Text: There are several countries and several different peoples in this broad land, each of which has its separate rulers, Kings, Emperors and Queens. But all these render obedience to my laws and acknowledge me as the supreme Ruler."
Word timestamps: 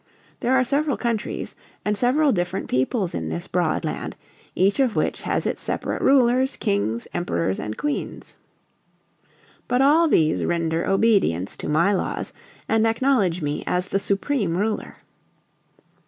There 0.39 0.55
are 0.55 0.63
several 0.63 0.97
countries 0.97 1.55
and 1.85 1.95
several 1.95 2.31
different 2.31 2.67
peoples 2.67 3.13
in 3.13 3.29
this 3.29 3.47
broad 3.47 3.85
land, 3.85 4.15
each 4.55 4.79
of 4.79 4.95
which 4.95 5.21
has 5.21 5.45
its 5.45 5.61
separate 5.61 6.01
rulers, 6.01 6.55
Kings, 6.55 7.07
Emperors 7.13 7.59
and 7.59 7.77
Queens. 7.77 8.35
But 9.67 9.83
all 9.83 10.07
these 10.07 10.43
render 10.43 10.87
obedience 10.89 11.55
to 11.57 11.69
my 11.69 11.93
laws 11.93 12.33
and 12.67 12.87
acknowledge 12.87 13.43
me 13.43 13.63
as 13.67 13.89
the 13.89 13.99
supreme 13.99 14.57
Ruler." 14.57 14.95